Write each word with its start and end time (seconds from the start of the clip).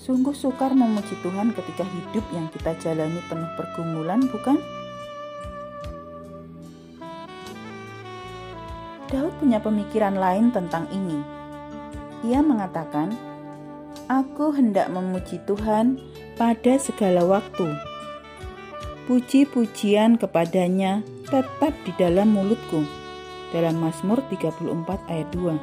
Sungguh 0.00 0.32
sukar 0.32 0.72
memuji 0.72 1.12
Tuhan 1.22 1.52
ketika 1.52 1.84
hidup 1.84 2.24
yang 2.32 2.48
kita 2.50 2.74
jalani 2.82 3.20
penuh 3.28 3.46
pergumulan, 3.54 4.24
bukan? 4.26 4.56
Daud 9.06 9.30
punya 9.38 9.60
pemikiran 9.62 10.18
lain 10.18 10.50
tentang 10.50 10.90
ini. 10.90 11.39
Ia 12.26 12.40
mengatakan, 12.44 13.16
"Aku 14.08 14.52
hendak 14.52 14.92
memuji 14.92 15.40
Tuhan 15.48 16.00
pada 16.36 16.76
segala 16.76 17.24
waktu. 17.24 17.72
Puji-pujian 19.08 20.20
kepadanya 20.20 21.04
tetap 21.28 21.72
di 21.88 21.92
dalam 21.96 22.36
mulutku." 22.36 22.84
Dalam 23.50 23.82
Mazmur 23.82 24.22
34 24.30 25.02
ayat 25.10 25.26
2. 25.34 25.58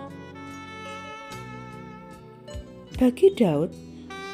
Bagi 2.99 3.31
Daud, 3.31 3.71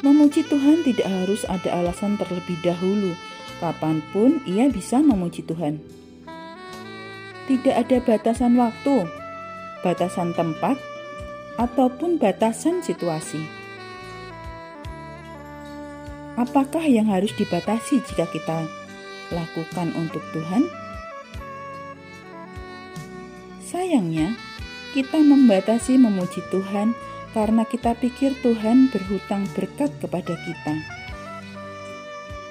Memuji 0.04 0.44
Tuhan 0.44 0.84
tidak 0.84 1.08
harus 1.08 1.48
ada 1.48 1.80
alasan 1.80 2.20
terlebih 2.20 2.60
dahulu. 2.60 3.16
Kapan 3.56 4.04
pun 4.12 4.36
ia 4.44 4.68
bisa 4.68 5.00
memuji 5.00 5.40
Tuhan. 5.48 5.80
Tidak 7.48 7.72
ada 7.72 8.04
batasan 8.04 8.52
waktu, 8.60 9.08
batasan 9.80 10.36
tempat, 10.36 10.76
ataupun 11.60 12.18
batasan 12.18 12.82
situasi. 12.82 13.42
Apakah 16.34 16.82
yang 16.82 17.06
harus 17.06 17.30
dibatasi 17.38 18.02
jika 18.10 18.26
kita 18.26 18.66
lakukan 19.30 19.94
untuk 19.94 20.22
Tuhan? 20.34 20.66
Sayangnya, 23.62 24.34
kita 24.94 25.18
membatasi 25.22 25.98
memuji 25.98 26.42
Tuhan 26.50 26.94
karena 27.34 27.66
kita 27.66 27.98
pikir 27.98 28.34
Tuhan 28.42 28.90
berhutang 28.94 29.46
berkat 29.54 29.90
kepada 29.98 30.34
kita. 30.38 30.74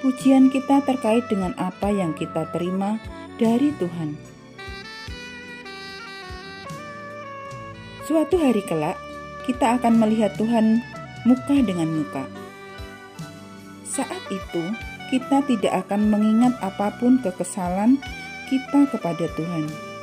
Pujian 0.04 0.52
kita 0.52 0.84
terkait 0.84 1.24
dengan 1.32 1.56
apa 1.56 1.88
yang 1.88 2.12
kita 2.12 2.44
terima 2.52 3.00
dari 3.40 3.72
Tuhan. 3.80 4.33
Suatu 8.04 8.36
hari 8.36 8.60
kelak, 8.64 9.00
kita 9.48 9.80
akan 9.80 9.96
melihat 9.96 10.36
Tuhan 10.36 10.84
muka 11.24 11.56
dengan 11.64 11.88
muka. 11.88 12.28
Saat 13.88 14.22
itu, 14.28 14.62
kita 15.08 15.40
tidak 15.48 15.88
akan 15.88 16.12
mengingat 16.12 16.52
apa 16.60 16.92
pun 17.00 17.20
kekesalan 17.24 17.96
kita 18.48 18.88
kepada 18.92 19.24
Tuhan 19.36 19.94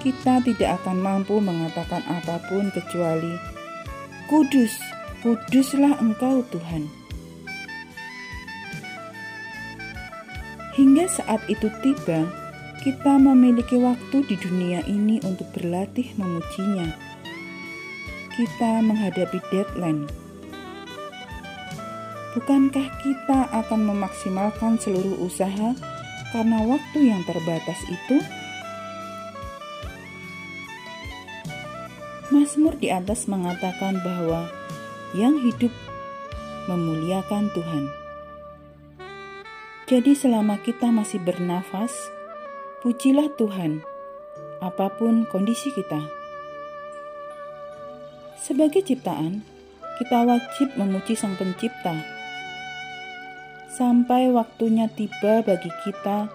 kita 0.00 0.40
tidak 0.40 0.80
akan 0.80 0.96
mampu 0.96 1.36
mengatakan 1.44 2.00
apa 2.08 2.40
pun 2.48 2.72
kecuali 2.72 3.36
Kudus, 4.30 4.78
kuduslah 5.26 5.98
Engkau 5.98 6.46
Tuhan. 6.54 6.86
Hingga 10.78 11.10
saat 11.10 11.42
itu 11.50 11.66
tiba, 11.82 12.30
kita 12.80 13.20
memiliki 13.20 13.76
waktu 13.76 14.24
di 14.24 14.40
dunia 14.40 14.80
ini 14.88 15.20
untuk 15.28 15.44
berlatih 15.52 16.16
memujinya. 16.16 16.88
Kita 18.32 18.80
menghadapi 18.80 19.36
deadline. 19.52 20.08
Bukankah 22.32 22.88
kita 23.04 23.52
akan 23.52 23.84
memaksimalkan 23.84 24.80
seluruh 24.80 25.20
usaha 25.20 25.76
karena 26.32 26.58
waktu 26.64 27.12
yang 27.12 27.20
terbatas 27.28 27.76
itu? 27.84 28.16
Mazmur 32.32 32.80
di 32.80 32.88
atas 32.88 33.28
mengatakan 33.28 34.00
bahwa 34.00 34.48
yang 35.12 35.36
hidup 35.44 35.74
memuliakan 36.64 37.52
Tuhan. 37.52 37.84
Jadi 39.84 40.16
selama 40.16 40.56
kita 40.62 40.88
masih 40.88 41.18
bernafas, 41.20 41.90
pujilah 42.80 43.28
Tuhan, 43.36 43.84
apa 44.64 44.88
pun 44.96 45.28
kondisi 45.28 45.68
kita. 45.76 46.00
Sebagai 48.40 48.80
ciptaan, 48.80 49.44
kita 50.00 50.24
wajib 50.24 50.72
memuji 50.80 51.12
Sang 51.12 51.36
Pencipta. 51.36 51.92
Sampai 53.68 54.32
waktunya 54.32 54.88
tiba 54.88 55.44
bagi 55.44 55.68
kita 55.84 56.32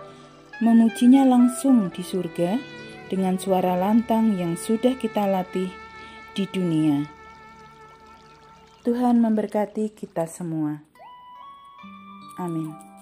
memujinya 0.61 1.25
langsung 1.25 1.89
di 1.89 2.05
surga 2.05 2.61
dengan 3.09 3.41
suara 3.41 3.73
lantang 3.73 4.37
yang 4.37 4.53
sudah 4.53 4.93
kita 5.01 5.25
latih 5.25 5.73
di 6.37 6.45
dunia. 6.45 7.09
Tuhan 8.85 9.17
memberkati 9.17 9.97
kita 9.97 10.29
semua. 10.29 10.85
Amin. 12.37 12.94